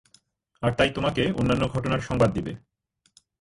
[0.63, 2.53] আর তাই তোমাকে অন্যান্য ঘটনার সংবাদ দিবে।